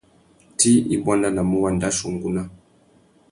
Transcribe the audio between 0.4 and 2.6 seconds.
Tsi i buandanamú wandachia ungúná.